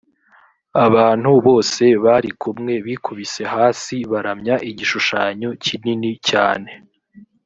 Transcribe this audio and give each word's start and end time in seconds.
abantu 0.85 1.29
bose 1.47 1.83
bari 2.05 2.29
kumwe 2.41 2.73
bikubise 2.85 3.41
hasi 3.53 3.95
baramya 4.11 4.55
igishushanyo 4.69 5.49
kinini 5.63 6.11
cyane 6.29 6.69